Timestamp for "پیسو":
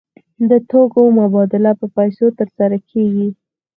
1.97-2.25